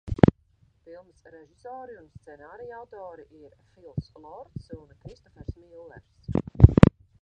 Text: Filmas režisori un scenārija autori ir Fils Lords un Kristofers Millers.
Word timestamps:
Filmas 0.85 1.27
režisori 1.35 1.97
un 1.99 2.07
scenārija 2.15 2.79
autori 2.79 3.29
ir 3.43 3.55
Fils 3.75 4.11
Lords 4.27 4.75
un 4.81 4.87
Kristofers 5.05 5.59
Millers. 5.65 6.31